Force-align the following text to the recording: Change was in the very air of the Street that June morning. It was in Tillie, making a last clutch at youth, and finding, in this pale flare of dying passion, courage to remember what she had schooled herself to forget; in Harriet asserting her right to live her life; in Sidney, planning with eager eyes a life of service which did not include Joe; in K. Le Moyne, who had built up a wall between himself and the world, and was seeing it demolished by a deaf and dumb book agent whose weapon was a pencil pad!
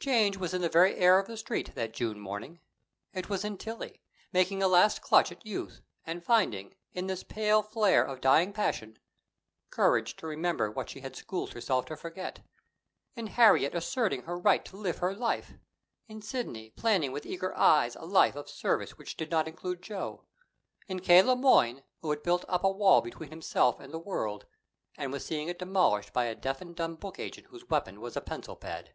Change 0.00 0.36
was 0.36 0.52
in 0.52 0.60
the 0.60 0.68
very 0.68 0.96
air 0.96 1.18
of 1.18 1.26
the 1.28 1.36
Street 1.38 1.74
that 1.74 1.94
June 1.94 2.20
morning. 2.20 2.60
It 3.14 3.30
was 3.30 3.42
in 3.42 3.56
Tillie, 3.56 4.02
making 4.34 4.62
a 4.62 4.68
last 4.68 5.00
clutch 5.00 5.32
at 5.32 5.46
youth, 5.46 5.80
and 6.04 6.22
finding, 6.22 6.74
in 6.92 7.06
this 7.06 7.24
pale 7.24 7.62
flare 7.62 8.04
of 8.04 8.20
dying 8.20 8.52
passion, 8.52 8.98
courage 9.70 10.14
to 10.16 10.26
remember 10.26 10.70
what 10.70 10.90
she 10.90 11.00
had 11.00 11.16
schooled 11.16 11.54
herself 11.54 11.86
to 11.86 11.96
forget; 11.96 12.40
in 13.16 13.28
Harriet 13.28 13.74
asserting 13.74 14.24
her 14.24 14.36
right 14.36 14.62
to 14.66 14.76
live 14.76 14.98
her 14.98 15.14
life; 15.14 15.54
in 16.06 16.20
Sidney, 16.20 16.68
planning 16.68 17.10
with 17.10 17.24
eager 17.24 17.56
eyes 17.56 17.96
a 17.96 18.04
life 18.04 18.36
of 18.36 18.50
service 18.50 18.98
which 18.98 19.16
did 19.16 19.30
not 19.30 19.48
include 19.48 19.80
Joe; 19.80 20.26
in 20.86 21.00
K. 21.00 21.22
Le 21.22 21.34
Moyne, 21.34 21.82
who 22.02 22.10
had 22.10 22.22
built 22.22 22.44
up 22.46 22.62
a 22.62 22.70
wall 22.70 23.00
between 23.00 23.30
himself 23.30 23.80
and 23.80 23.90
the 23.94 23.98
world, 23.98 24.44
and 24.98 25.12
was 25.12 25.24
seeing 25.24 25.48
it 25.48 25.58
demolished 25.58 26.12
by 26.12 26.26
a 26.26 26.34
deaf 26.34 26.60
and 26.60 26.76
dumb 26.76 26.94
book 26.96 27.18
agent 27.18 27.46
whose 27.46 27.70
weapon 27.70 28.02
was 28.02 28.18
a 28.18 28.20
pencil 28.20 28.54
pad! 28.54 28.92